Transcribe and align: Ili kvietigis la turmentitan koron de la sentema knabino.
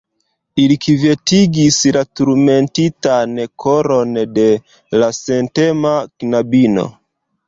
Ili 0.61 0.75
kvietigis 0.83 1.75
la 1.97 2.01
turmentitan 2.19 3.35
koron 3.65 4.17
de 4.39 4.47
la 5.03 5.11
sentema 5.19 5.93
knabino. 6.15 6.87